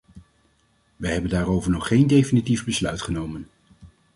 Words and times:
Wij 0.95 1.11
hebben 1.11 1.29
daarover 1.29 1.71
nog 1.71 1.87
geen 1.87 2.07
definitief 2.07 2.63
besluit 2.65 3.01
genomen. 3.01 3.47